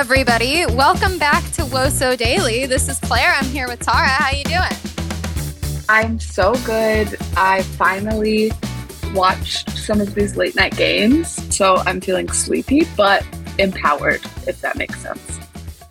[0.00, 0.64] everybody.
[0.64, 2.64] Welcome back to Woso Daily.
[2.64, 3.34] This is Claire.
[3.36, 4.08] I'm here with Tara.
[4.08, 5.84] How you doing?
[5.90, 7.18] I'm so good.
[7.36, 8.50] I finally
[9.12, 13.26] watched some of these late night games, so I'm feeling sleepy but
[13.58, 15.38] empowered, if that makes sense.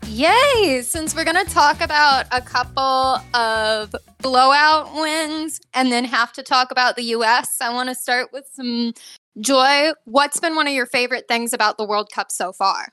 [0.07, 0.81] Yay!
[0.81, 6.41] Since we're going to talk about a couple of blowout wins and then have to
[6.41, 8.95] talk about the US, I want to start with some
[9.39, 9.91] joy.
[10.05, 12.87] What's been one of your favorite things about the World Cup so far?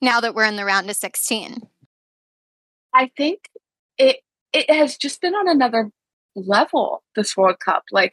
[0.00, 1.62] Now that we're in the round of 16.
[2.94, 3.50] I think
[3.98, 4.18] it
[4.52, 5.90] it has just been on another
[6.34, 7.84] level this World Cup.
[7.90, 8.12] Like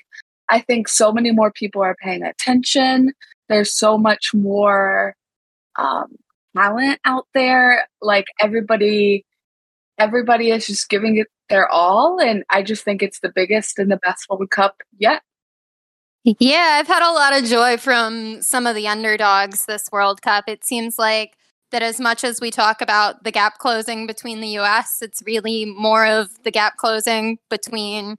[0.50, 3.14] I think so many more people are paying attention.
[3.50, 5.16] There's so much more
[5.78, 6.16] um,
[6.56, 7.88] talent out there.
[8.02, 9.26] Like everybody,
[9.98, 13.92] everybody is just giving it their all, and I just think it's the biggest and
[13.92, 15.22] the best World Cup yet.
[16.24, 20.46] Yeah, I've had a lot of joy from some of the underdogs this World Cup.
[20.48, 21.38] It seems like
[21.76, 25.66] that as much as we talk about the gap closing between the US, it's really
[25.66, 28.16] more of the gap closing between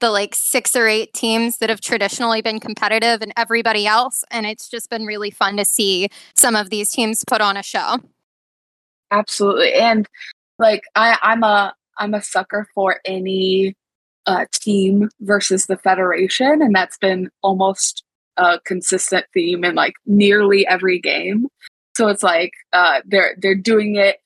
[0.00, 4.24] the like six or eight teams that have traditionally been competitive and everybody else.
[4.30, 7.62] And it's just been really fun to see some of these teams put on a
[7.62, 7.98] show.
[9.10, 9.74] Absolutely.
[9.74, 10.08] And
[10.58, 13.74] like I, I'm a I'm a sucker for any
[14.24, 18.02] uh, team versus the federation, and that's been almost
[18.38, 21.48] a consistent theme in like nearly every game.
[21.96, 24.16] So it's like uh, they're they're doing it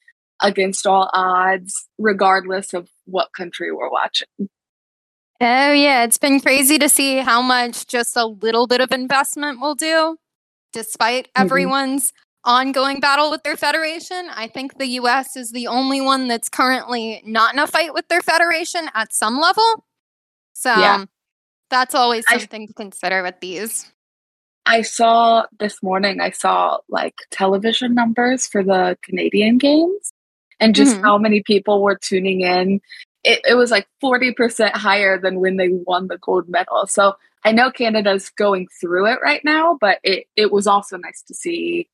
[0.42, 4.28] against all odds, regardless of what country we're watching.
[5.40, 9.60] Oh yeah, it's been crazy to see how much just a little bit of investment
[9.60, 10.16] will do,
[10.72, 11.42] despite mm-hmm.
[11.42, 12.12] everyone's
[12.44, 14.28] ongoing battle with their federation.
[14.34, 18.08] I think the US is the only one that's currently not in a fight with
[18.08, 19.84] their federation at some level.
[20.54, 21.04] So yeah.
[21.70, 23.92] that's always something I, to consider with these.
[24.68, 30.12] I saw this morning, I saw like television numbers for the Canadian games
[30.60, 31.04] and just mm-hmm.
[31.04, 32.80] how many people were tuning in
[33.24, 36.86] it, it was like 40% higher than when they won the gold medal.
[36.86, 37.14] So
[37.44, 41.34] I know Canada's going through it right now, but it, it was also nice to
[41.34, 41.88] see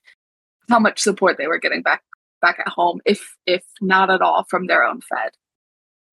[0.69, 2.03] how much support they were getting back
[2.41, 5.33] back at home, if if not at all from their own Fed.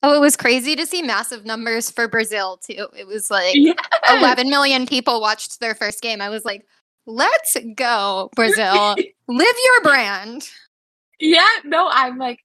[0.04, 2.88] Oh, it was crazy to see massive numbers for Brazil too.
[2.98, 3.78] It was like yes.
[4.10, 6.22] 11 million people watched their first game.
[6.22, 6.66] I was like,
[7.06, 8.96] let's go, Brazil.
[9.28, 10.50] Live your brand.
[11.20, 12.40] Yeah, no, I'm like,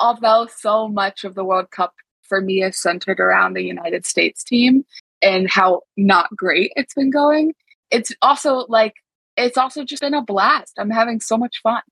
[0.00, 4.42] although so much of the World Cup for me is centered around the United States
[4.42, 4.84] team
[5.22, 7.54] and how not great it's been going,
[7.90, 8.94] it's also like
[9.36, 10.74] it's also just been a blast.
[10.76, 11.82] I'm having so much fun.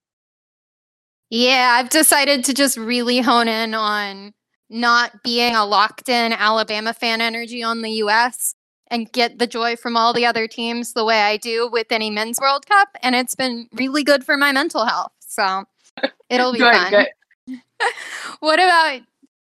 [1.30, 4.32] Yeah, I've decided to just really hone in on
[4.70, 8.54] not being a locked in Alabama fan energy on the US
[8.90, 12.10] and get the joy from all the other teams the way I do with any
[12.10, 12.88] men's World Cup.
[13.02, 15.12] And it's been really good for my mental health.
[15.20, 15.64] So
[16.30, 16.90] it'll be good, fun.
[16.90, 17.60] Good.
[18.40, 19.02] what about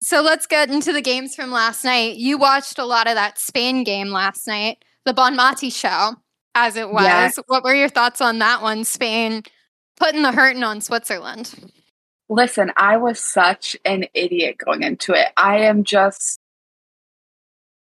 [0.01, 2.17] so let's get into the games from last night.
[2.17, 6.17] You watched a lot of that Spain game last night, the Bonmati show,
[6.57, 7.05] as it was.
[7.05, 7.39] Yes.
[7.47, 8.83] What were your thoughts on that one?
[8.85, 9.45] Spain
[9.97, 11.55] putting the hurting on Switzerland.
[12.33, 15.29] Listen, I was such an idiot going into it.
[15.37, 16.41] I am just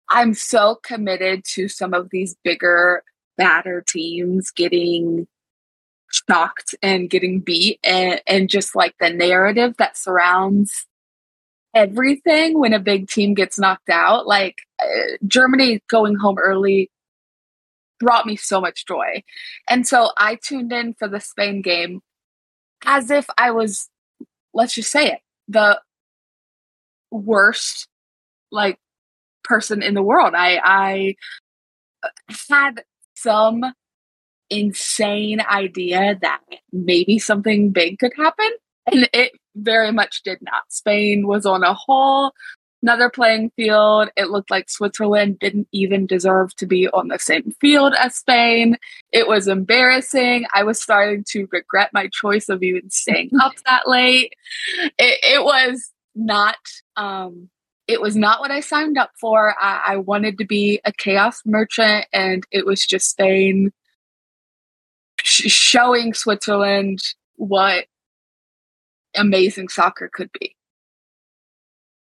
[0.09, 3.03] I'm so committed to some of these bigger,
[3.37, 5.27] badder teams getting
[6.11, 10.87] shocked and getting beat and, and just like the narrative that surrounds
[11.75, 16.91] everything when a big team gets knocked out like uh, germany going home early
[17.99, 19.23] brought me so much joy
[19.67, 21.99] and so i tuned in for the spain game
[22.85, 23.89] as if i was
[24.53, 25.79] let's just say it the
[27.11, 27.87] worst
[28.51, 28.79] like
[29.43, 31.15] person in the world i i
[32.03, 32.83] uh, had
[33.15, 33.63] some
[34.53, 36.39] insane idea that
[36.71, 38.49] maybe something big could happen.
[38.91, 40.63] And it very much did not.
[40.69, 42.31] Spain was on a whole
[42.83, 44.09] another playing field.
[44.15, 48.77] It looked like Switzerland didn't even deserve to be on the same field as Spain.
[49.11, 50.45] It was embarrassing.
[50.53, 54.33] I was starting to regret my choice of even staying up that late.
[54.99, 56.57] It, it was not
[56.95, 57.49] um
[57.87, 59.55] it was not what I signed up for.
[59.59, 63.73] I, I wanted to be a chaos merchant and it was just Spain
[65.21, 66.99] sh- showing Switzerland
[67.35, 67.85] what
[69.15, 70.55] amazing soccer could be.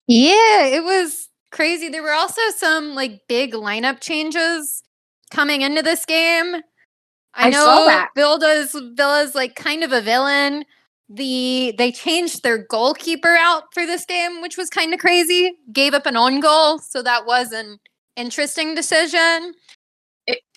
[0.09, 1.87] Yeah, it was crazy.
[1.87, 4.81] There were also some like big lineup changes
[5.29, 6.55] coming into this game.
[7.35, 10.65] I, I know Vilda's Villa's like kind of a villain.
[11.09, 15.53] The they changed their goalkeeper out for this game, which was kind of crazy.
[15.71, 17.77] Gave up an own goal, so that was an
[18.15, 19.53] interesting decision.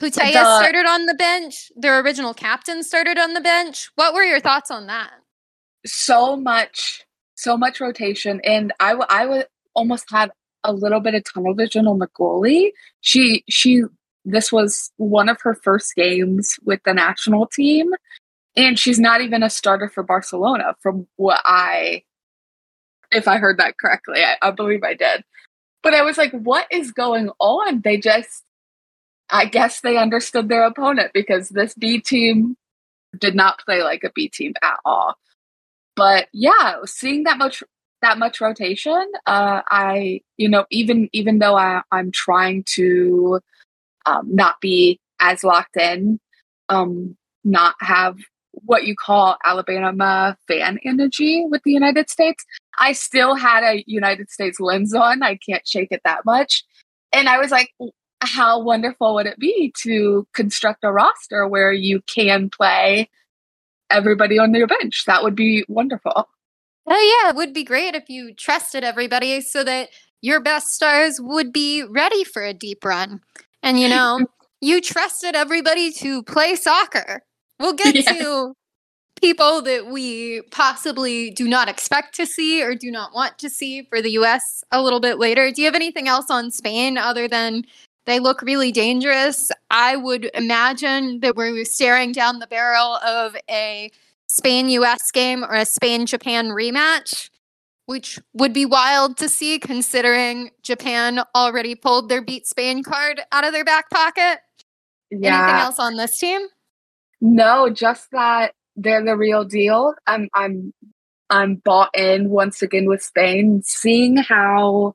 [0.01, 1.71] Putellas started on the bench.
[1.77, 3.91] Their original captain started on the bench.
[3.97, 5.11] What were your thoughts on that?
[5.85, 7.05] so much,
[7.43, 10.31] so much rotation, and I w- I would almost had
[10.65, 12.71] a little bit of tunnel vision on goalie.
[13.01, 13.83] She she
[14.25, 17.91] this was one of her first games with the national team,
[18.57, 20.75] and she's not even a starter for Barcelona.
[20.81, 22.03] From what I,
[23.11, 25.25] if I heard that correctly, I, I believe I did.
[25.83, 27.81] But I was like, what is going on?
[27.83, 28.45] They just,
[29.31, 32.57] I guess they understood their opponent because this B team
[33.19, 35.17] did not play like a B team at all.
[35.97, 37.63] But yeah, seeing that much
[38.01, 43.41] that much rotation, uh, I you know even even though I, I'm trying to
[44.07, 46.19] um, not be as locked in,
[46.69, 48.17] um, not have
[48.53, 52.45] what you call Alabama fan energy with the United States.
[52.79, 55.23] I still had a United States lens on.
[55.23, 56.65] I can't shake it that much.
[57.13, 57.73] And I was like,
[58.21, 63.09] how wonderful would it be to construct a roster where you can play
[63.93, 65.05] everybody on your bench?
[65.07, 66.29] That would be wonderful.
[66.87, 67.31] Oh, yeah.
[67.31, 69.91] It would be great if you trusted everybody so that
[70.21, 73.21] your best stars would be ready for a deep run.
[73.63, 74.21] And, you know,
[74.61, 77.23] you trusted everybody to play soccer.
[77.61, 78.13] We'll get yeah.
[78.13, 78.55] to
[79.21, 83.83] people that we possibly do not expect to see or do not want to see
[83.83, 85.51] for the US a little bit later.
[85.51, 87.65] Do you have anything else on Spain other than
[88.07, 89.51] they look really dangerous?
[89.71, 93.91] I would imagine that we're staring down the barrel of a
[94.27, 97.31] Spain US game or a Spain Japan rematch,
[97.87, 103.45] which would be wild to see considering Japan already pulled their beat Spain card out
[103.45, 104.39] of their back pocket.
[105.11, 105.37] Yeah.
[105.37, 106.41] Anything else on this team?
[107.21, 109.95] No, just that they're the real deal.
[110.07, 110.73] I'm I'm
[111.31, 114.95] I'm bought in once again with Spain, seeing how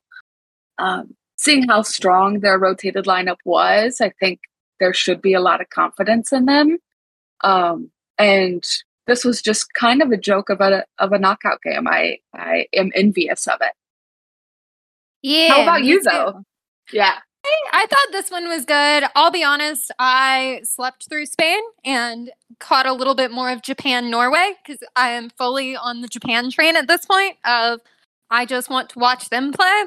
[0.77, 4.01] um, seeing how strong their rotated lineup was.
[4.01, 4.41] I think
[4.79, 6.77] there should be a lot of confidence in them.
[7.43, 8.63] Um, and
[9.05, 11.87] this was just kind of a joke of a of a knockout game.
[11.87, 13.71] I I am envious of it.
[15.21, 15.49] Yeah.
[15.49, 16.09] How about you too.
[16.09, 16.43] though?
[16.91, 17.19] Yeah.
[17.71, 19.03] I thought this one was good.
[19.15, 22.29] I'll be honest, I slept through Spain and
[22.59, 26.51] caught a little bit more of Japan Norway because I am fully on the Japan
[26.51, 27.79] train at this point of
[28.29, 29.83] I just want to watch them play.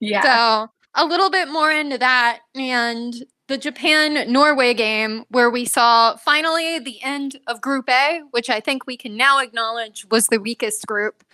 [0.00, 0.22] Yeah.
[0.22, 3.14] So a little bit more into that and
[3.48, 8.60] the Japan Norway game where we saw finally the end of Group A, which I
[8.60, 11.24] think we can now acknowledge was the weakest group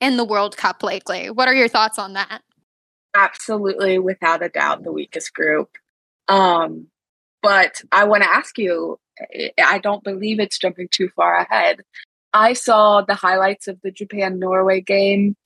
[0.00, 1.30] in the World Cup lately.
[1.30, 2.42] What are your thoughts on that?
[3.14, 5.76] absolutely without a doubt the weakest group.
[6.28, 6.86] Um,
[7.42, 8.98] but I want to ask you
[9.62, 11.82] I don't believe it's jumping too far ahead.
[12.32, 15.36] I saw the highlights of the Japan Norway game.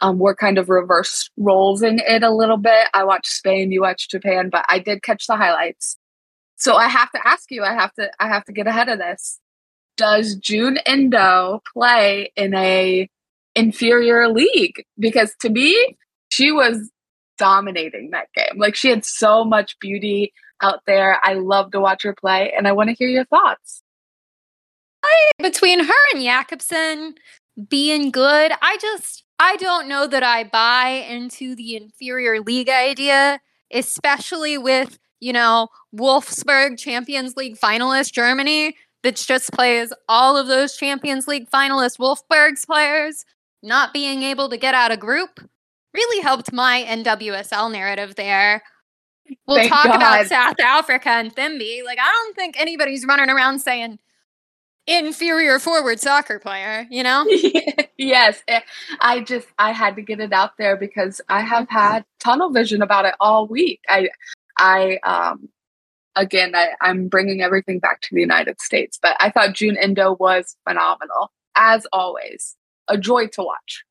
[0.00, 2.88] Um, we're kind of reverse roles in it a little bit.
[2.94, 5.96] I watched Spain, you watched Japan, but I did catch the highlights.
[6.56, 8.98] So I have to ask you, I have to I have to get ahead of
[8.98, 9.40] this.
[9.96, 13.08] Does Jun Endo play in a
[13.54, 14.84] inferior league?
[14.98, 15.96] Because to me,
[16.30, 16.90] she was
[17.38, 18.58] dominating that game.
[18.58, 20.32] Like she had so much beauty
[20.62, 21.20] out there.
[21.22, 23.82] I love to watch her play, and I want to hear your thoughts.
[25.38, 27.14] Between her and Jakobsen
[27.68, 33.40] being good, I just I don't know that I buy into the inferior league idea,
[33.72, 40.76] especially with you know Wolfsburg Champions League finalist Germany that just plays all of those
[40.76, 43.24] Champions League finalist Wolfsburg's players
[43.62, 45.40] not being able to get out of group
[45.94, 48.62] really helped my NWSL narrative there.
[49.46, 49.96] We'll Thank talk God.
[49.96, 51.82] about South Africa and Thembi.
[51.84, 53.98] Like, I don't think anybody's running around saying
[54.86, 57.26] inferior forward soccer player, you know?
[57.96, 58.42] yes.
[58.48, 58.60] Eh,
[59.00, 62.82] I just, I had to get it out there because I have had tunnel vision
[62.82, 63.80] about it all week.
[63.88, 64.08] I,
[64.58, 65.48] I, um,
[66.16, 70.16] again, I, I'm bringing everything back to the United States, but I thought Jun Endo
[70.20, 72.56] was phenomenal, as always.
[72.86, 73.82] A joy to watch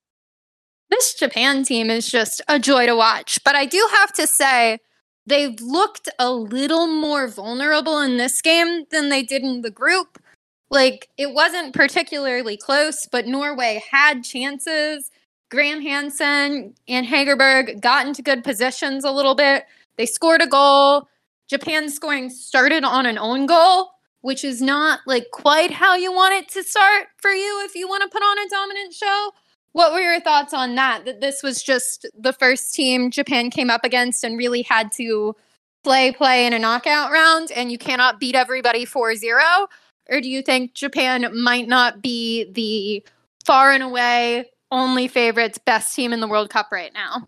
[0.94, 3.40] this Japan team is just a joy to watch.
[3.44, 4.80] But I do have to say,
[5.26, 10.22] they've looked a little more vulnerable in this game than they did in the group.
[10.70, 15.12] Like, it wasn't particularly close, but Norway had chances.
[15.52, 19.66] Graham Hansen and Hegerberg got into good positions a little bit.
[19.98, 21.08] They scored a goal.
[21.48, 23.92] Japan scoring started on an own goal,
[24.22, 27.88] which is not like quite how you want it to start for you if you
[27.88, 29.32] want to put on a dominant show.
[29.74, 31.06] What were your thoughts on that?
[31.06, 35.36] That this was just the first team Japan came up against and really had to
[35.84, 39.68] play play in a knockout round and you cannot beat everybody 4-0?
[40.10, 43.06] Or do you think Japan might not be the
[43.46, 47.28] far and away only favorites best team in the World Cup right now?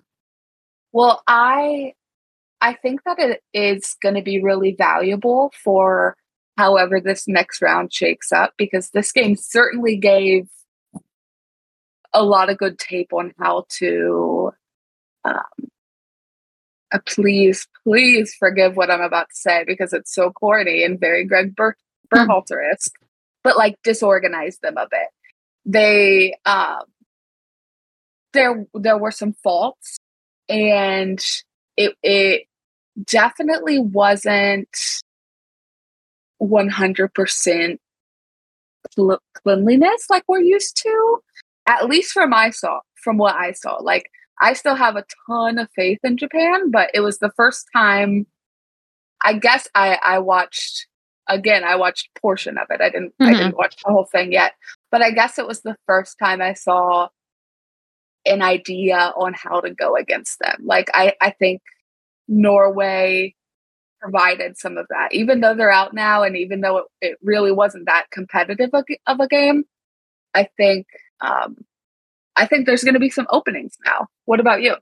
[0.91, 1.93] Well, I
[2.61, 6.15] I think that it is going to be really valuable for
[6.57, 10.47] however this next round shakes up because this game certainly gave
[12.13, 14.51] a lot of good tape on how to
[15.25, 15.69] um,
[16.91, 21.25] uh, please, please forgive what I'm about to say because it's so corny and very
[21.25, 21.55] Greg
[22.09, 22.73] Ber- hmm.
[23.43, 25.07] But like disorganized them a bit.
[25.65, 26.81] They, um,
[28.33, 29.97] there, there were some faults,
[30.49, 31.23] and
[31.77, 32.47] it, it
[33.05, 34.67] definitely wasn't
[36.41, 37.77] 100%
[38.95, 41.19] cl- cleanliness like we're used to.
[41.67, 44.09] At least from I saw, from what I saw, like
[44.41, 48.27] I still have a ton of faith in Japan, but it was the first time
[49.23, 50.87] I guess I I watched
[51.27, 52.81] again, I watched portion of it.
[52.81, 53.25] I didn't mm-hmm.
[53.25, 54.53] I didn't watch the whole thing yet.
[54.91, 57.09] But I guess it was the first time I saw
[58.25, 60.61] an idea on how to go against them.
[60.63, 61.61] Like I I think
[62.27, 63.35] Norway
[64.01, 65.09] provided some of that.
[65.13, 69.19] Even though they're out now and even though it, it really wasn't that competitive of
[69.19, 69.63] a game,
[70.33, 70.87] I think
[71.21, 71.57] um
[72.35, 74.07] I think there's going to be some openings now.
[74.25, 74.75] What about you?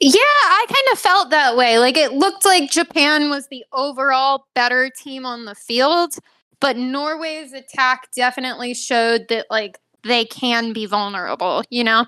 [0.00, 1.78] Yeah, I kind of felt that way.
[1.78, 6.16] Like it looked like Japan was the overall better team on the field,
[6.60, 12.06] but Norway's attack definitely showed that like they can be vulnerable, you know?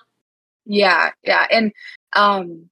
[0.67, 1.47] Yeah, yeah.
[1.51, 1.73] And
[2.17, 2.69] um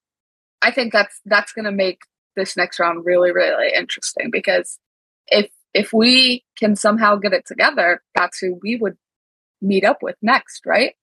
[0.61, 1.99] I think that's that's going to make
[2.35, 4.79] this next round really really interesting because
[5.27, 8.97] if if we can somehow get it together, that's who we would
[9.61, 10.95] meet up with next, right?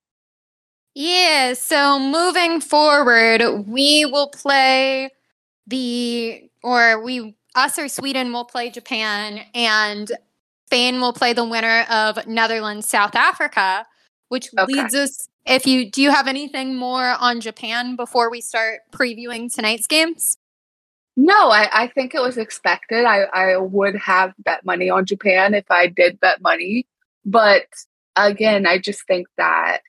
[0.94, 5.10] Yeah, so moving forward, we will play
[5.66, 10.10] the, or we, us or Sweden will play Japan, and
[10.66, 13.86] Spain will play the winner of Netherlands, South Africa,
[14.28, 14.72] which okay.
[14.72, 15.28] leads us.
[15.46, 20.38] If you do, you have anything more on Japan before we start previewing tonight's games?
[21.16, 23.04] No, I, I think it was expected.
[23.04, 26.86] I, I would have bet money on Japan if I did bet money.
[27.24, 27.66] But
[28.16, 29.82] again, I just think that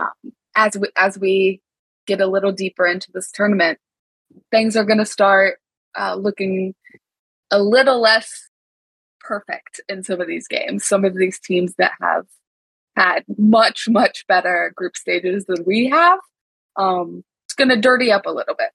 [0.00, 1.60] um, as we as we
[2.06, 3.78] get a little deeper into this tournament,
[4.50, 5.58] things are going to start
[5.98, 6.74] uh, looking
[7.50, 8.48] a little less
[9.20, 10.84] perfect in some of these games.
[10.84, 12.26] Some of these teams that have
[12.96, 16.18] had much much better group stages than we have,
[16.76, 18.70] um, it's going to dirty up a little bit.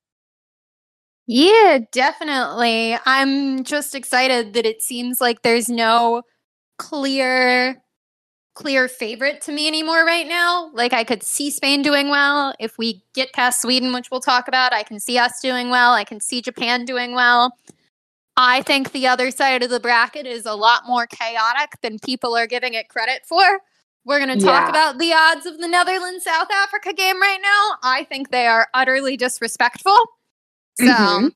[1.27, 2.97] Yeah, definitely.
[3.05, 6.21] I'm just excited that it seems like there's no
[6.77, 7.81] clear
[8.55, 10.71] clear favorite to me anymore right now.
[10.73, 12.55] Like I could see Spain doing well.
[12.59, 15.93] If we get past Sweden, which we'll talk about, I can see us doing well.
[15.93, 17.57] I can see Japan doing well.
[18.37, 22.35] I think the other side of the bracket is a lot more chaotic than people
[22.35, 23.59] are giving it credit for.
[24.03, 24.69] We're going to talk yeah.
[24.69, 27.77] about the odds of the Netherlands South Africa game right now.
[27.81, 29.97] I think they are utterly disrespectful.
[30.77, 31.27] So, mm-hmm.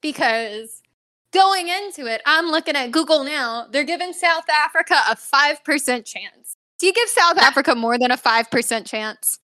[0.00, 0.82] because
[1.32, 3.66] going into it, I'm looking at Google now.
[3.70, 6.56] They're giving South Africa a 5% chance.
[6.78, 9.38] Do you give South Africa more than a 5% chance?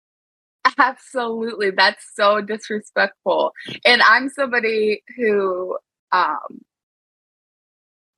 [0.78, 1.70] Absolutely.
[1.70, 3.52] That's so disrespectful.
[3.84, 5.76] And I'm somebody who
[6.12, 6.62] um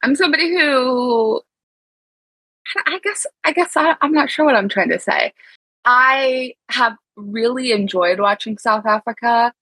[0.03, 1.41] I'm somebody who
[2.87, 5.33] I guess I guess I, I'm not sure what I'm trying to say.
[5.85, 9.53] I have really enjoyed watching South Africa.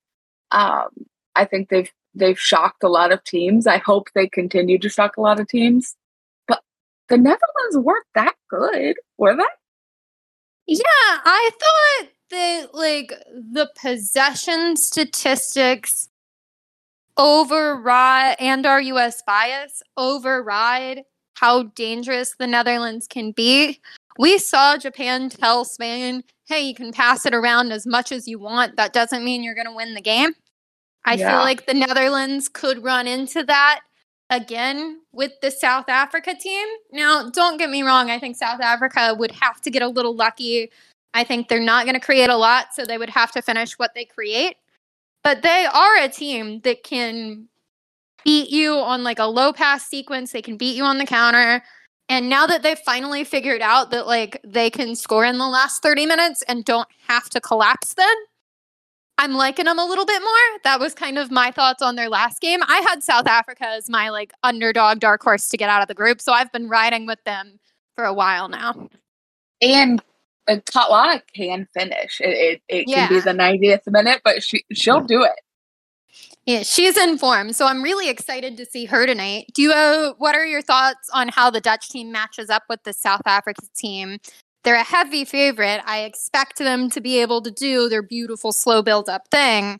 [0.51, 0.89] Um,
[1.35, 3.67] I think they've they've shocked a lot of teams.
[3.67, 5.95] I hope they continue to shock a lot of teams.
[6.47, 6.61] But
[7.09, 9.43] the Netherlands weren't that good, were they?
[10.67, 16.09] Yeah, I thought that like the possession statistics
[17.17, 21.03] override and our US bias override
[21.35, 23.79] how dangerous the Netherlands can be.
[24.17, 28.39] We saw Japan tell Spain, hey, you can pass it around as much as you
[28.39, 28.77] want.
[28.77, 30.33] That doesn't mean you're going to win the game.
[31.05, 31.29] I yeah.
[31.29, 33.81] feel like the Netherlands could run into that
[34.29, 36.67] again with the South Africa team.
[36.91, 40.15] Now, don't get me wrong, I think South Africa would have to get a little
[40.15, 40.71] lucky.
[41.13, 43.77] I think they're not going to create a lot, so they would have to finish
[43.77, 44.57] what they create.
[45.23, 47.47] But they are a team that can
[48.23, 51.63] beat you on like a low pass sequence, they can beat you on the counter.
[52.09, 55.81] And now that they've finally figured out that like they can score in the last
[55.81, 58.15] 30 minutes and don't have to collapse then,
[59.17, 60.59] I'm liking them a little bit more.
[60.63, 62.59] That was kind of my thoughts on their last game.
[62.67, 65.93] I had South Africa as my like underdog dark horse to get out of the
[65.93, 67.59] group, so I've been riding with them
[67.95, 68.89] for a while now.
[69.61, 70.01] And
[70.47, 70.57] uh,
[71.33, 72.19] can finish.
[72.21, 73.07] It it, it yeah.
[73.07, 75.39] can be the 90th minute, but she she'll do it.
[76.45, 79.47] Yeah, she's in form, so I'm really excited to see her tonight.
[79.53, 79.71] Do you?
[79.71, 83.23] Uh, what are your thoughts on how the Dutch team matches up with the South
[83.25, 84.19] Africa team?
[84.65, 85.81] They're a heavy favorite.
[85.85, 89.79] I expect them to be able to do their beautiful slow build up thing.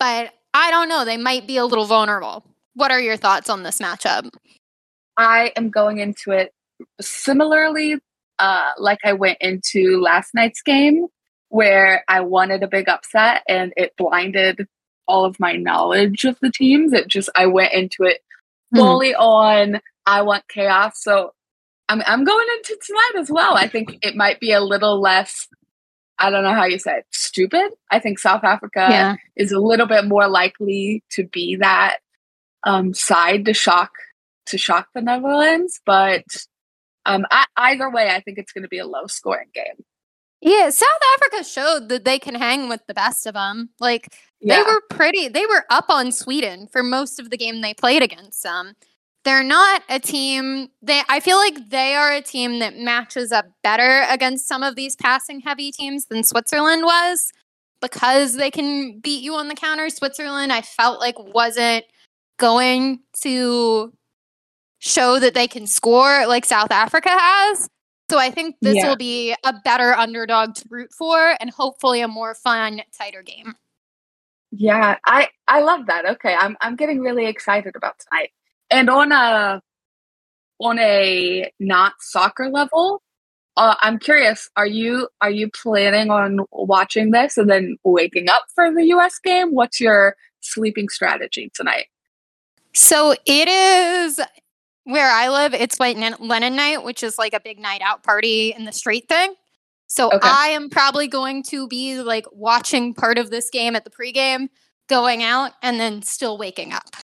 [0.00, 2.44] But I don't know, they might be a little vulnerable.
[2.74, 4.30] What are your thoughts on this matchup?
[5.16, 6.52] I am going into it
[7.00, 7.96] similarly
[8.38, 11.06] uh, like I went into last night's game
[11.48, 14.66] where I wanted a big upset and it blinded
[15.08, 16.92] all of my knowledge of the teams.
[16.92, 18.20] It just I went into it
[18.72, 18.80] hmm.
[18.80, 19.20] fully mm.
[19.20, 21.02] on I want chaos.
[21.02, 21.32] So
[21.88, 23.54] I'm I'm going into tonight as well.
[23.54, 25.48] I think it might be a little less
[26.18, 27.72] I don't know how you say it, stupid.
[27.90, 29.16] I think South Africa yeah.
[29.36, 31.98] is a little bit more likely to be that
[32.64, 33.92] um, side to shock
[34.46, 36.24] to shock the Netherlands, but
[37.04, 39.84] um, I, either way, I think it's going to be a low scoring game.
[40.40, 43.70] Yeah, South Africa showed that they can hang with the best of them.
[43.80, 44.56] Like yeah.
[44.56, 48.02] they were pretty, they were up on Sweden for most of the game they played
[48.02, 48.74] against them.
[49.26, 50.68] They're not a team.
[50.82, 54.76] They, I feel like they are a team that matches up better against some of
[54.76, 57.32] these passing heavy teams than Switzerland was
[57.80, 59.90] because they can beat you on the counter.
[59.90, 61.84] Switzerland, I felt like wasn't
[62.36, 63.92] going to
[64.78, 67.68] show that they can score like South Africa has.
[68.08, 68.88] So I think this yeah.
[68.88, 73.54] will be a better underdog to root for and hopefully a more fun, tighter game.
[74.52, 76.06] Yeah, I I love that.
[76.06, 78.30] Okay, I'm I'm getting really excited about tonight.
[78.70, 79.60] And on a
[80.58, 83.02] on a not soccer level,
[83.56, 84.48] uh, I'm curious.
[84.56, 89.18] Are you are you planning on watching this and then waking up for the U.S.
[89.18, 89.54] game?
[89.54, 91.86] What's your sleeping strategy tonight?
[92.72, 94.20] So it is
[94.84, 98.54] where I live, it's White Linen Night, which is like a big night out party
[98.56, 99.34] in the street thing.
[99.88, 100.18] So okay.
[100.22, 104.48] I am probably going to be like watching part of this game at the pregame,
[104.88, 106.96] going out, and then still waking up.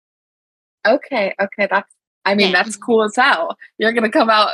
[0.86, 1.92] Okay, okay, that's
[2.24, 2.62] I mean yeah.
[2.62, 3.56] that's cool as hell.
[3.78, 4.50] You're gonna come out.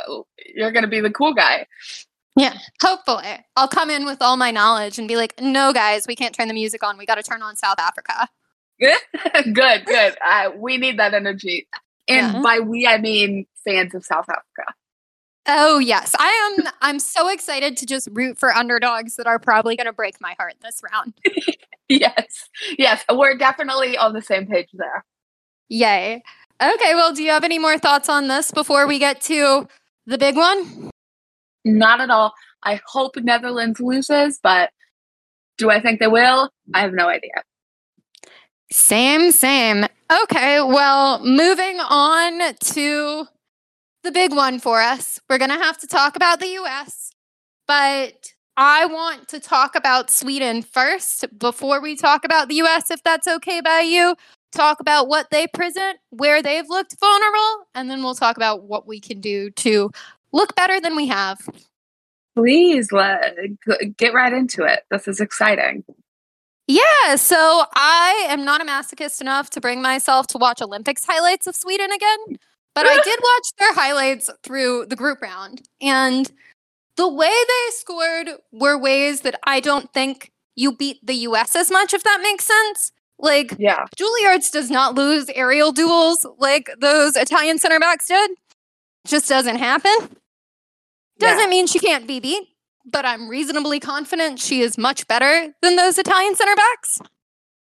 [0.55, 1.67] You're gonna be the cool guy.
[2.35, 6.15] Yeah, hopefully I'll come in with all my knowledge and be like, "No, guys, we
[6.15, 6.97] can't turn the music on.
[6.97, 8.29] We got to turn on South Africa."
[9.53, 10.15] good, good.
[10.23, 11.67] Uh, we need that energy.
[12.07, 12.41] And yeah.
[12.41, 14.73] by we, I mean fans of South Africa.
[15.47, 16.67] Oh yes, I am.
[16.81, 20.35] I'm so excited to just root for underdogs that are probably going to break my
[20.37, 21.13] heart this round.
[21.89, 25.05] yes, yes, we're definitely on the same page there.
[25.69, 26.23] Yay!
[26.61, 29.67] Okay, well, do you have any more thoughts on this before we get to
[30.05, 30.89] the big one?
[31.65, 32.33] Not at all.
[32.63, 34.71] I hope Netherlands loses, but
[35.57, 36.49] do I think they will?
[36.73, 37.43] I have no idea.
[38.71, 39.85] Same, same.
[40.23, 43.27] Okay, well, moving on to
[44.03, 45.19] the big one for us.
[45.29, 47.11] We're going to have to talk about the US,
[47.67, 53.03] but I want to talk about Sweden first before we talk about the US, if
[53.03, 54.15] that's okay by you.
[54.51, 58.87] Talk about what they present, where they've looked vulnerable, and then we'll talk about what
[58.87, 59.91] we can do to
[60.31, 61.39] look better than we have.
[62.35, 63.35] Please let,
[63.97, 64.83] get right into it.
[64.89, 65.83] This is exciting.
[66.67, 71.47] Yeah, so I am not a masochist enough to bring myself to watch Olympics highlights
[71.47, 72.37] of Sweden again,
[72.75, 75.61] but I did watch their highlights through the group round.
[75.81, 76.29] And
[76.97, 81.71] the way they scored were ways that I don't think you beat the US as
[81.71, 82.91] much, if that makes sense.
[83.19, 83.85] Like, yeah.
[83.97, 88.31] Julie Ertz does not lose aerial duels like those Italian center backs did.
[89.07, 90.15] Just doesn't happen.
[91.19, 91.49] Doesn't yeah.
[91.49, 92.47] mean she can't be beat
[92.89, 96.99] but I'm reasonably confident she is much better than those Italian center backs.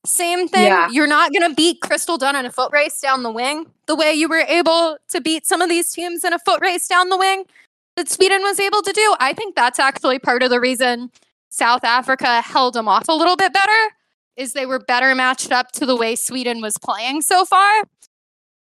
[0.06, 0.66] Same thing.
[0.66, 0.88] Yeah.
[0.90, 3.96] You're not going to beat Crystal Dunn in a foot race down the wing the
[3.96, 7.08] way you were able to beat some of these teams in a foot race down
[7.08, 7.44] the wing
[7.96, 9.16] that Sweden was able to do.
[9.18, 11.10] I think that's actually part of the reason
[11.48, 13.96] South Africa held them off a little bit better
[14.38, 17.82] is they were better matched up to the way Sweden was playing so far.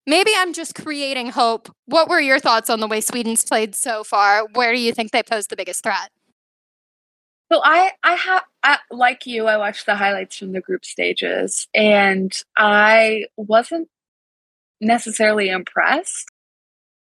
[0.07, 1.69] Maybe I'm just creating hope.
[1.85, 4.47] What were your thoughts on the way Sweden's played so far?
[4.53, 6.09] Where do you think they pose the biggest threat?
[7.51, 11.67] So I I have I, like you I watched the highlights from the group stages
[11.73, 13.87] and I wasn't
[14.81, 16.27] necessarily impressed.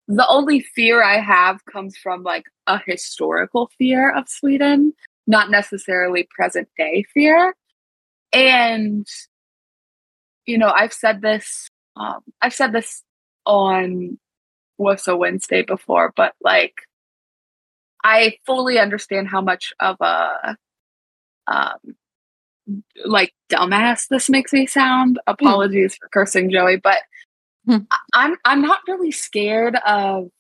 [0.09, 4.95] The only fear I have comes from like a historical fear of Sweden,
[5.27, 7.55] not necessarily present day fear.
[8.33, 9.07] And
[10.47, 13.03] you know, I've said this um I've said this
[13.47, 14.19] on
[14.77, 16.75] What's a Wednesday before, but like
[18.05, 20.57] I fully understand how much of a
[21.47, 21.97] um
[23.05, 25.19] like dumbass this makes me sound.
[25.27, 25.33] Hmm.
[25.33, 25.99] Apologies mm.
[25.99, 26.99] for cursing Joey, but
[27.69, 27.87] mm.
[28.15, 30.31] I'm I'm not really scared of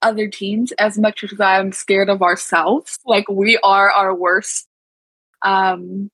[0.00, 2.98] other teams as much as I'm scared of ourselves.
[3.06, 4.66] Like we are our worst
[5.42, 6.10] um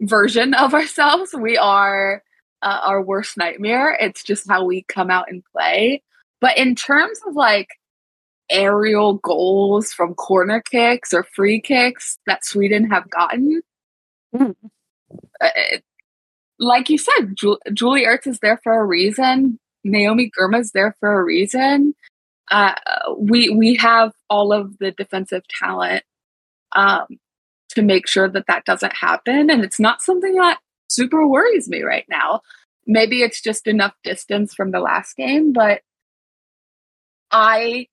[0.00, 1.34] version of ourselves.
[1.38, 2.22] We are
[2.62, 3.96] uh, our worst nightmare.
[4.00, 6.02] It's just how we come out and play.
[6.40, 7.68] But in terms of like
[8.50, 13.62] aerial goals from corner kicks or free kicks that Sweden have gotten.
[14.34, 14.54] Mm.
[15.40, 15.48] Uh,
[16.58, 19.58] like you said, Ju- Julie Ertz is there for a reason.
[19.84, 21.94] Naomi Girma is there for a reason.
[22.50, 22.74] uh,
[23.18, 26.02] we we have all of the defensive talent
[26.74, 27.06] um,
[27.70, 31.82] to make sure that that doesn't happen, and it's not something that super worries me
[31.82, 32.40] right now.
[32.86, 35.82] Maybe it's just enough distance from the last game, but
[37.30, 37.86] I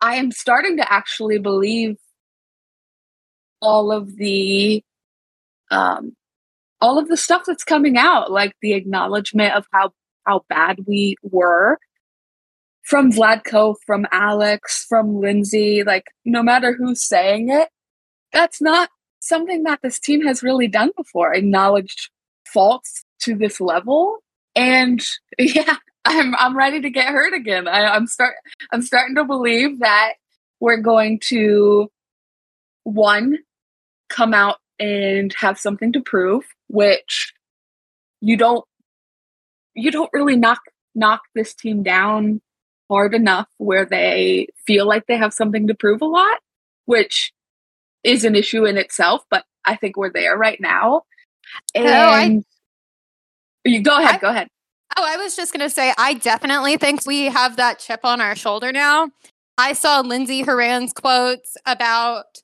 [0.00, 1.96] I am starting to actually believe
[3.60, 4.82] all of the
[5.70, 6.14] um,
[6.80, 9.92] all of the stuff that's coming out, like the acknowledgement of how
[10.26, 11.78] how bad we were
[12.82, 17.68] from Vlatko, from Alex, from Lindsey, like no matter who's saying it,
[18.32, 18.90] that's not
[19.22, 21.32] something that this team has really done before.
[21.32, 22.10] Acknowledged
[22.44, 24.18] faults to this level,
[24.54, 25.00] and
[25.38, 27.66] yeah, I'm I'm ready to get hurt again.
[27.66, 28.34] I, I'm start
[28.72, 30.14] I'm starting to believe that
[30.60, 31.90] we're going to
[32.84, 33.38] one
[34.08, 37.32] come out and have something to prove, which
[38.20, 38.64] you don't
[39.74, 40.60] you don't really knock
[40.94, 42.40] knock this team down
[42.90, 46.38] hard enough where they feel like they have something to prove a lot,
[46.84, 47.32] which
[48.04, 51.02] is an issue in itself, but I think we're there right now.
[51.74, 52.42] And oh, I,
[53.64, 54.48] you go ahead, I, go ahead.
[54.96, 58.20] Oh, I was just going to say, I definitely think we have that chip on
[58.20, 59.10] our shoulder now.
[59.58, 62.42] I saw Lindsey Horan's quotes about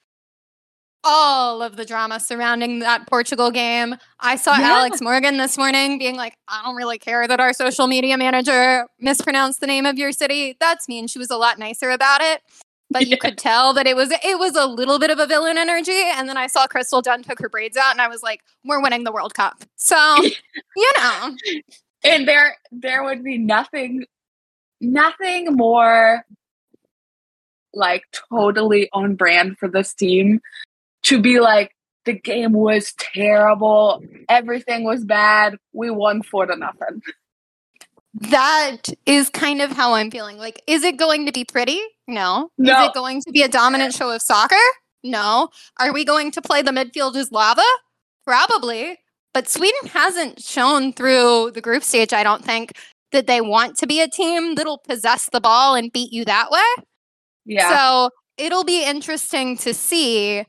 [1.05, 3.97] all of the drama surrounding that Portugal game.
[4.21, 4.73] I saw yeah.
[4.73, 8.87] Alex Morgan this morning being like, I don't really care that our social media manager
[8.99, 10.57] mispronounced the name of your city.
[10.61, 11.07] That's mean.
[11.07, 12.43] She was a lot nicer about it.
[12.91, 13.09] But yeah.
[13.11, 16.01] you could tell that it was it was a little bit of a villain energy.
[16.15, 18.81] And then I saw Crystal Dunn took her braids out and I was like, we're
[18.81, 19.63] winning the World Cup.
[19.77, 19.97] So,
[20.77, 21.37] you know.
[22.03, 24.07] And there there would be nothing
[24.81, 26.25] nothing more
[27.75, 30.41] like totally on brand for this team
[31.03, 31.73] to be like
[32.05, 37.03] the game was terrible, everything was bad, we won four to nothing.
[38.15, 40.39] That is kind of how I'm feeling.
[40.39, 41.81] Like, is it going to be pretty?
[42.07, 42.51] No.
[42.59, 42.81] no.
[42.81, 44.57] Is it going to be a dominant show of soccer?
[45.05, 45.49] No.
[45.79, 47.63] Are we going to play the midfield as lava?
[48.25, 48.99] Probably.
[49.35, 52.73] But Sweden hasn't shown through the group stage, I don't think,
[53.13, 56.51] that they want to be a team that'll possess the ball and beat you that
[56.51, 56.85] way.
[57.45, 57.71] Yeah.
[57.71, 60.45] So it'll be interesting to see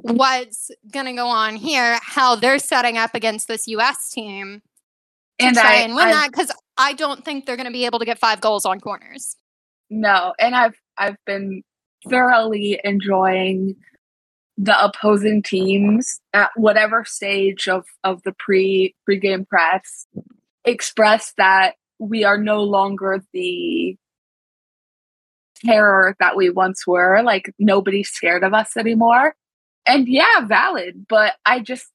[0.00, 4.10] what's going to go on here, how they're setting up against this U.S.
[4.10, 4.62] team
[5.38, 7.86] and try I, and win I've, that because I don't think they're going to be
[7.86, 9.36] able to get five goals on corners.
[9.90, 11.62] No, and I've I've been
[12.08, 13.76] thoroughly enjoying
[14.56, 20.06] the opposing teams at whatever stage of of the pre pre-game press
[20.64, 23.96] express that we are no longer the
[25.64, 29.34] terror that we once were like nobody's scared of us anymore
[29.88, 31.06] and yeah, valid.
[31.08, 31.86] But I just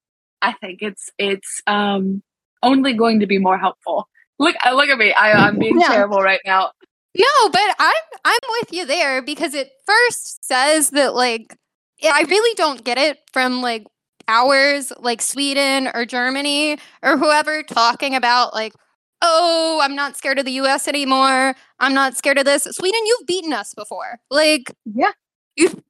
[0.41, 2.21] I think it's it's um
[2.63, 4.08] only going to be more helpful.
[4.39, 5.13] Look, uh, look at me.
[5.13, 5.88] I, I'm being yeah.
[5.88, 6.71] terrible right now.
[7.15, 11.56] No, but I'm I'm with you there because it first says that like
[12.04, 13.86] I really don't get it from like
[14.28, 18.73] ours like Sweden or Germany or whoever talking about like
[19.21, 21.56] oh I'm not scared of the US anymore.
[21.80, 22.63] I'm not scared of this.
[22.63, 24.19] Sweden, you've beaten us before.
[24.32, 25.12] Like yeah.
[25.56, 25.84] You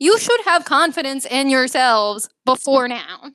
[0.00, 3.30] you should have confidence in yourselves before now.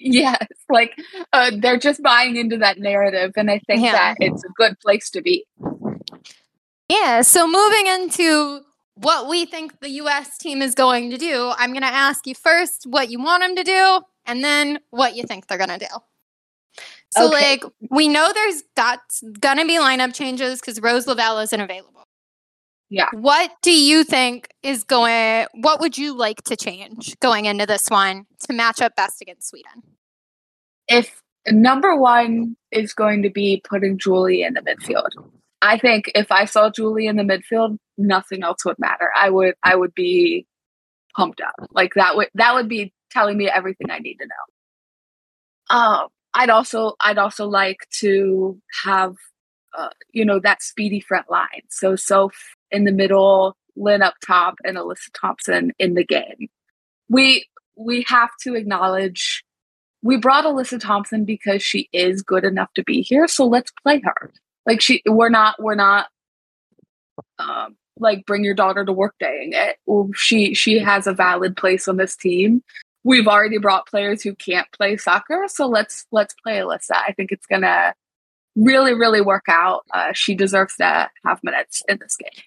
[0.00, 0.98] Yes, like
[1.32, 3.92] uh, they're just buying into that narrative, and I think yeah.
[3.92, 5.46] that it's a good place to be.
[6.88, 8.62] Yeah, so moving into
[8.94, 12.34] what we think the US team is going to do, I'm going to ask you
[12.34, 15.78] first what you want them to do, and then what you think they're going to
[15.78, 16.82] do.
[17.12, 17.58] So, okay.
[17.60, 19.00] like, we know there's got
[19.40, 22.06] gonna be lineup changes because Rose Lavelle isn't available.
[22.90, 23.08] Yeah.
[23.12, 27.88] What do you think is going what would you like to change going into this
[27.88, 29.82] one to match up best against Sweden?
[30.88, 35.10] If number 1 is going to be putting Julie in the midfield.
[35.62, 39.10] I think if I saw Julie in the midfield, nothing else would matter.
[39.16, 40.46] I would I would be
[41.16, 41.54] pumped up.
[41.70, 45.76] Like that would that would be telling me everything I need to know.
[45.76, 49.14] Um I'd also I'd also like to have
[49.76, 51.62] uh, you know that speedy front line.
[51.68, 56.48] So Soph in the middle, Lynn up top, and Alyssa Thompson in the game.
[57.08, 59.44] We we have to acknowledge
[60.02, 63.28] we brought Alyssa Thompson because she is good enough to be here.
[63.28, 64.32] So let's play her.
[64.66, 66.06] Like she, we're not, we're not,
[67.38, 69.76] um, like bring your daughter to work daying It,
[70.14, 72.62] she she has a valid place on this team.
[73.04, 76.92] We've already brought players who can't play soccer, so let's let's play Alyssa.
[76.92, 77.94] I think it's gonna
[78.56, 79.84] really really work out.
[79.92, 82.42] Uh, she deserves to have minutes in this game.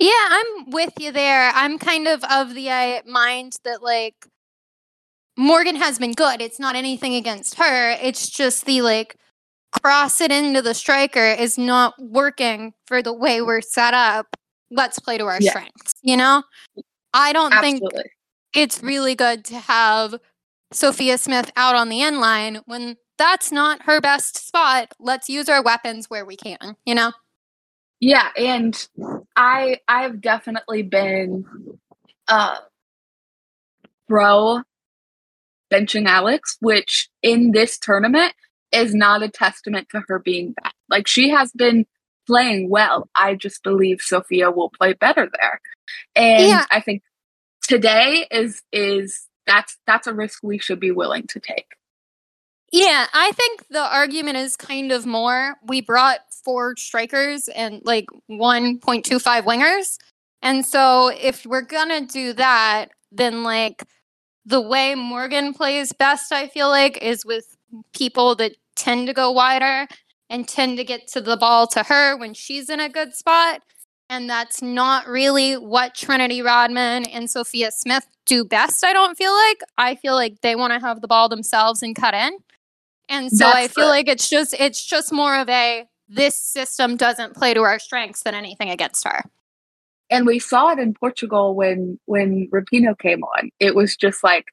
[0.00, 1.52] Yeah, I'm with you there.
[1.54, 4.26] I'm kind of of the uh, mind that like
[5.36, 6.40] Morgan has been good.
[6.40, 7.92] It's not anything against her.
[8.02, 9.16] It's just the like
[9.80, 14.36] cross it into the striker is not working for the way we're set up
[14.70, 15.50] let's play to our yeah.
[15.50, 15.94] strengths.
[16.02, 16.42] You know,
[17.12, 17.90] I don't Absolutely.
[17.90, 18.10] think
[18.54, 20.14] it's really good to have
[20.72, 24.92] Sophia Smith out on the end line when that's not her best spot.
[24.98, 27.12] Let's use our weapons where we can, you know?
[28.00, 28.88] Yeah, and
[29.40, 31.46] I I've definitely been
[32.28, 32.58] uh
[34.06, 34.60] pro
[35.72, 38.34] benching Alex, which in this tournament
[38.70, 40.72] is not a testament to her being bad.
[40.90, 41.86] Like she has been
[42.26, 43.08] playing well.
[43.16, 45.60] I just believe Sophia will play better there.
[46.14, 46.66] And yeah.
[46.70, 47.02] I think
[47.62, 51.66] today is is that's that's a risk we should be willing to take.
[52.72, 58.06] Yeah, I think the argument is kind of more we brought four strikers and like
[58.30, 59.98] 1.25 wingers.
[60.42, 63.84] And so if we're going to do that, then like
[64.46, 67.56] the way Morgan plays best, I feel like, is with
[67.92, 69.86] people that tend to go wider
[70.30, 73.62] and tend to get to the ball to her when she's in a good spot.
[74.08, 79.32] And that's not really what Trinity Rodman and Sophia Smith do best, I don't feel
[79.32, 79.60] like.
[79.76, 82.38] I feel like they want to have the ball themselves and cut in.
[83.10, 86.96] And so that's I feel like it's just it's just more of a this system
[86.96, 89.22] doesn't play to our strengths than anything against her.
[90.10, 93.50] And we saw it in Portugal when when Rapinoe came on.
[93.58, 94.46] It was just like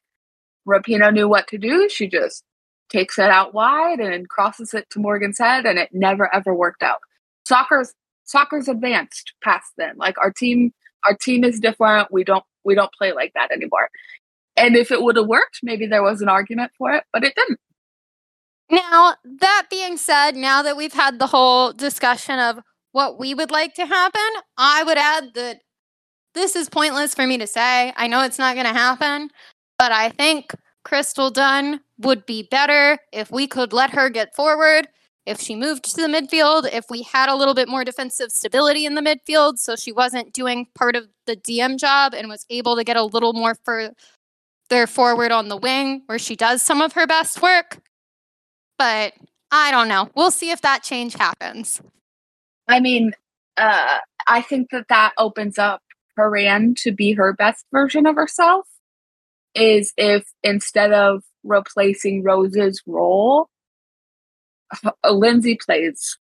[0.66, 1.88] Rapinoe knew what to do.
[1.88, 2.42] She just
[2.90, 6.82] takes it out wide and crosses it to Morgan's head, and it never ever worked
[6.82, 6.98] out.
[7.46, 7.94] Soccer's
[8.24, 9.96] soccer's advanced past then.
[9.96, 10.72] Like our team,
[11.06, 12.12] our team is different.
[12.12, 13.88] We don't we don't play like that anymore.
[14.56, 17.34] And if it would have worked, maybe there was an argument for it, but it
[17.36, 17.60] didn't.
[18.70, 22.60] Now, that being said, now that we've had the whole discussion of
[22.92, 25.60] what we would like to happen, I would add that
[26.34, 27.92] this is pointless for me to say.
[27.96, 29.30] I know it's not going to happen,
[29.78, 30.52] but I think
[30.84, 34.88] Crystal Dunn would be better if we could let her get forward,
[35.26, 38.86] if she moved to the midfield, if we had a little bit more defensive stability
[38.86, 42.76] in the midfield so she wasn't doing part of the DM job and was able
[42.76, 43.94] to get a little more further
[44.86, 47.78] forward on the wing where she does some of her best work.
[48.78, 49.14] But
[49.50, 50.08] I don't know.
[50.14, 51.80] We'll see if that change happens.
[52.68, 53.12] I mean,
[53.56, 55.82] uh, I think that that opens up
[56.16, 58.66] Horan to be her best version of herself.
[59.54, 63.48] Is if instead of replacing Rose's role,
[65.08, 66.18] Lindsey plays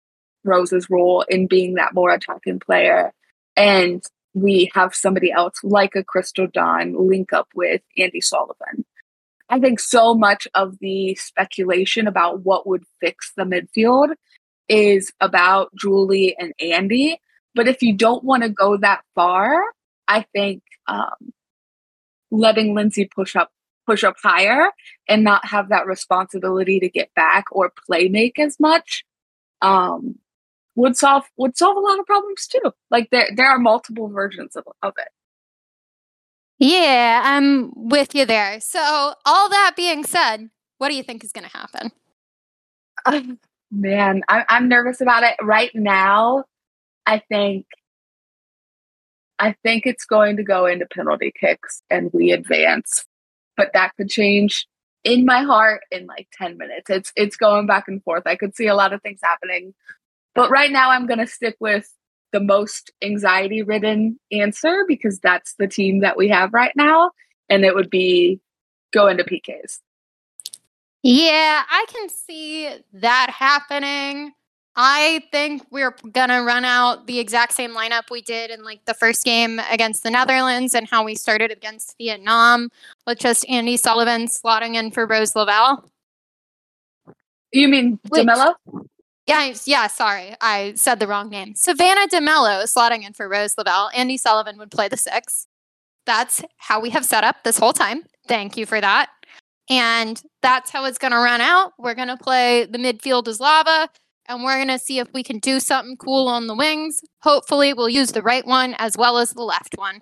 [0.43, 3.13] Rose's role in being that more attacking player,
[3.55, 8.85] and we have somebody else like a Crystal Dunn link up with Andi Sullivan.
[9.51, 14.15] I think so much of the speculation about what would fix the midfield
[14.69, 17.17] is about Julie and Andi.
[17.53, 19.61] But if you don't want to go that far,
[20.07, 21.33] I think um,
[22.31, 23.51] letting Lindsey push up
[23.85, 24.69] push up higher
[25.09, 29.03] and not have that responsibility to get back or play make as much
[29.61, 30.15] um,
[30.75, 32.71] would solve would solve a lot of problems too.
[32.89, 35.09] Like there there are multiple versions of, of it.
[36.61, 38.59] Yeah, I'm with you there.
[38.59, 41.91] So, all that being said, what do you think is going to happen?
[43.03, 43.21] Uh,
[43.71, 46.43] man, I, I'm nervous about it right now.
[47.07, 47.65] I think,
[49.39, 53.05] I think it's going to go into penalty kicks and we advance,
[53.57, 54.67] but that could change
[55.03, 56.91] in my heart in like 10 minutes.
[56.91, 58.27] It's it's going back and forth.
[58.27, 59.73] I could see a lot of things happening.
[60.35, 61.91] But right now I'm going to stick with
[62.31, 67.11] the most anxiety ridden answer because that's the team that we have right now.
[67.49, 68.39] And it would be
[68.91, 69.79] go into PKs.
[71.03, 74.33] Yeah, I can see that happening.
[74.75, 78.93] I think we're gonna run out the exact same lineup we did in like the
[78.93, 82.69] first game against the Netherlands and how we started against Vietnam
[83.05, 85.89] with just Andi Sullivan slotting in for Rose Lavelle.
[87.51, 88.55] You mean DeMelo?
[89.27, 90.35] Yeah, yeah, sorry.
[90.41, 91.55] I said the wrong name.
[91.55, 93.91] Savannah DeMelo slotting in for Rose Lavelle.
[93.95, 95.47] Andi Sullivan would play the six.
[96.05, 98.03] That's how we have set up this whole time.
[98.27, 99.09] Thank you for that.
[99.69, 101.73] And that's how it's going to run out.
[101.77, 103.89] We're going to play the midfield as lava,
[104.27, 107.01] and we're going to see if we can do something cool on the wings.
[107.21, 110.01] Hopefully, we'll use the right one as well as the left one.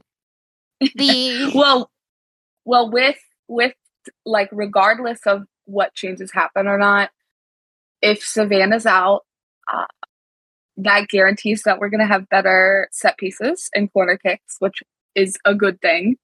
[0.96, 1.92] The well,
[2.66, 3.74] well, with with
[4.26, 7.12] like regardless of what changes happen or not,
[8.02, 9.22] if Savannah's out,
[9.72, 9.86] uh,
[10.78, 14.82] that guarantees that we're going to have better set pieces and corner kicks, which
[15.16, 16.16] is a good thing.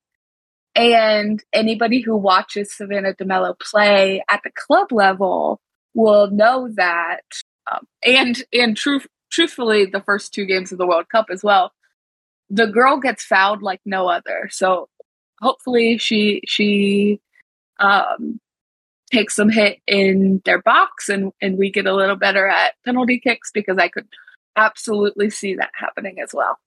[0.75, 5.59] And anybody who watches Savannah DeMelo play at the club level
[5.93, 7.23] will know that.
[7.71, 11.71] Um, and and truth, truthfully, the first two games of the World Cup as well,
[12.49, 14.49] the girl gets fouled like no other.
[14.51, 14.89] So
[15.41, 17.19] hopefully she she
[17.79, 18.39] um,
[19.11, 23.19] take some hit in their box and, and we get a little better at penalty
[23.19, 24.07] kicks because I could
[24.55, 26.57] absolutely see that happening as well.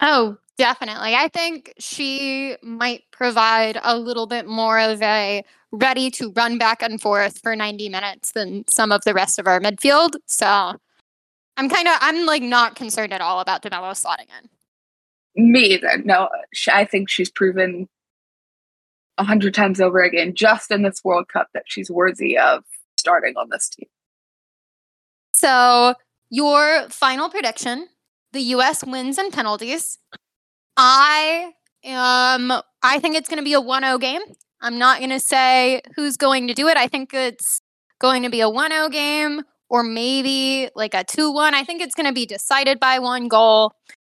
[0.00, 1.14] Oh, definitely.
[1.14, 6.82] I think she might provide a little bit more of a ready to run back
[6.82, 10.14] and forth for 90 minutes than some of the rest of our midfield.
[10.26, 10.76] So
[11.56, 15.50] I'm kind of, I'm like not concerned at all about DeMelo slotting in.
[15.50, 15.98] Me either.
[16.04, 16.28] No,
[16.72, 17.88] I think she's proven
[19.18, 22.64] a hundred times over again, just in this World Cup, that she's worthy of
[22.96, 23.88] starting on this team.
[25.32, 25.94] So,
[26.30, 27.88] your final prediction:
[28.32, 28.84] the U.S.
[28.84, 29.98] wins and penalties.
[30.76, 31.52] I
[31.84, 34.22] um, I think it's going to be a 1-0 game.
[34.60, 36.76] I'm not going to say who's going to do it.
[36.76, 37.60] I think it's
[38.00, 41.52] going to be a 1-0 game or maybe like a 2-1.
[41.52, 43.74] I think it's going to be decided by one goal.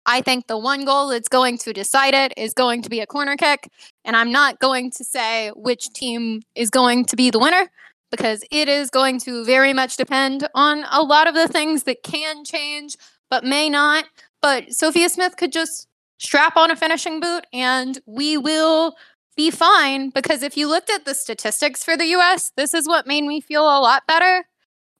[0.08, 3.06] I think the one goal that's going to decide it is going to be a
[3.06, 3.70] corner kick.
[4.06, 7.70] And I'm not going to say which team is going to be the winner
[8.10, 12.02] because it is going to very much depend on a lot of the things that
[12.02, 12.96] can change
[13.28, 14.06] but may not.
[14.40, 18.96] But Sophia Smith could just strap on a finishing boot and we will
[19.36, 23.06] be fine because if you looked at the statistics for the US, this is what
[23.06, 24.46] made me feel a lot better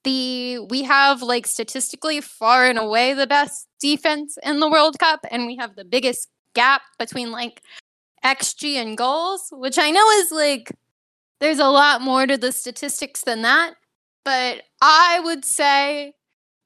[0.03, 5.21] the we have like statistically far and away the best defense in the World Cup,
[5.31, 7.61] and we have the biggest gap between like
[8.23, 10.71] XG and goals, which I know is like
[11.39, 13.75] there's a lot more to the statistics than that.
[14.25, 16.13] But I would say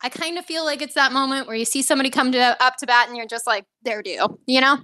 [0.02, 2.76] I kind of feel like it's that moment where you see somebody come to up
[2.78, 4.80] to bat and you're just like, they're due, you know?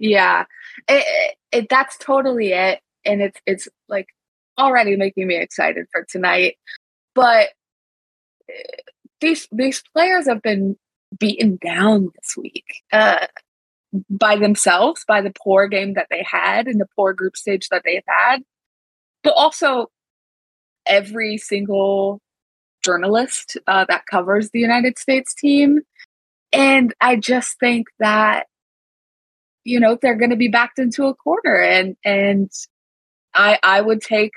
[0.00, 0.44] Yeah,
[0.88, 4.08] it, it, it, that's totally it, and it's it's like
[4.58, 6.56] already making me excited for tonight.
[7.14, 7.50] But
[8.48, 8.80] eh,
[9.20, 10.78] these these players have been
[11.18, 13.26] beaten down this week uh,
[14.08, 17.82] by themselves, by the poor game that they had and the poor group stage that
[17.84, 18.42] they've had,
[19.22, 19.90] but also
[20.86, 22.20] every single
[22.84, 25.80] journalist uh, that covers the United States team.
[26.52, 28.46] And I just think that
[29.64, 32.50] you know they're going to be backed into a corner, and and
[33.34, 34.32] I I would take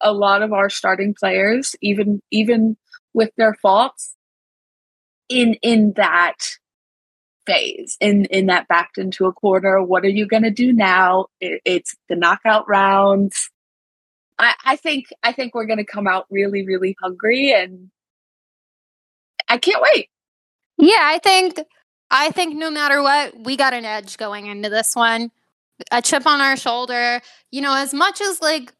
[0.00, 2.76] a lot of our starting players, even even
[3.14, 4.14] with their faults
[5.28, 6.36] in in that
[7.46, 11.26] phase in in that backed into a corner what are you going to do now?
[11.40, 13.50] It, it's the knockout rounds.
[14.38, 17.90] I, I think i think we're going to come out really really hungry and
[19.48, 20.08] i can't wait.
[20.78, 21.60] Yeah i think
[22.10, 25.30] i think no matter what we got an edge going into this one.
[25.92, 28.72] A chip on our shoulder you know as much as like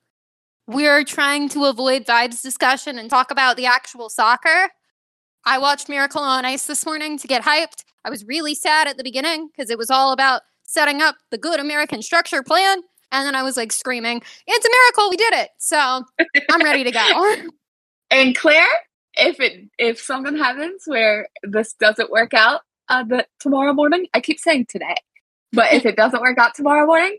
[0.69, 4.69] we're trying to avoid vibes discussion and talk about the actual soccer.
[5.49, 7.85] I watched Miracle on Ice this morning to get hyped.
[8.05, 11.39] I was really sad at the beginning because it was all about setting up the
[11.39, 12.83] good American structure plan.
[13.11, 15.49] And then I was like screaming, It's a miracle, we did it.
[15.57, 16.05] So
[16.51, 17.37] I'm ready to go.
[18.11, 18.67] and Claire,
[19.15, 24.21] if it if something happens where this doesn't work out uh, the tomorrow morning, I
[24.21, 24.97] keep saying today,
[25.55, 27.17] but if it doesn't work out tomorrow morning,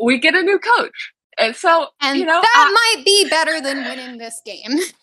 [0.00, 1.12] we get a new coach.
[1.36, 4.78] And so, and you know, that I, might be better than winning this game.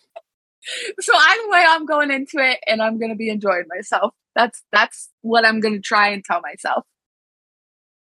[1.00, 4.14] so either way, I'm going into it, and I'm going to be enjoying myself.
[4.34, 6.84] That's that's what I'm going to try and tell myself.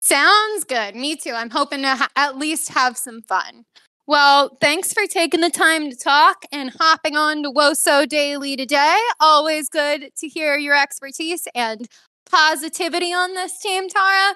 [0.01, 0.95] Sounds good.
[0.95, 1.33] Me too.
[1.33, 3.65] I'm hoping to ha- at least have some fun.
[4.07, 8.97] Well, thanks for taking the time to talk and hopping on to WOSO Daily today.
[9.19, 11.89] Always good to hear your expertise and
[12.31, 14.35] positivity on this team, Tara.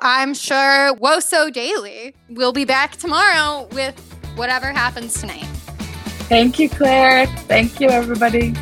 [0.00, 3.98] I'm sure Woso Daily will be back tomorrow with
[4.36, 5.55] whatever happens tonight.
[6.28, 7.26] Thank you, Claire.
[7.26, 8.52] Thank you, everybody.